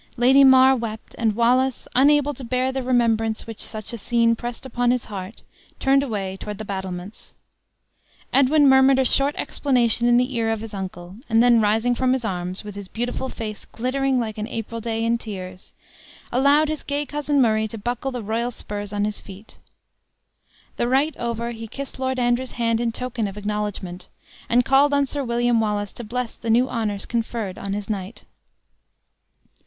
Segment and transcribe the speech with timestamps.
[0.17, 4.65] Lady Mar wept, and Wallace, unable to bear the remembrance which such a scene pressed
[4.65, 5.43] upon his heart,
[5.79, 7.35] turned away toward the battlements.
[8.33, 12.13] Edwin murmured a short explanation in the ear of his uncle; and then rising from
[12.13, 15.71] his arms, with his beautiful face glittering like an April day in tears,
[16.31, 19.59] allowed his gay cousin Murray to buckle the royal spurs on his feet.
[20.77, 24.09] The rite over, he kissed Lord Andrew's hand in token of acknowledgment;
[24.49, 28.23] and called on Sir William Wallace to bless the new honors conferred on his knight.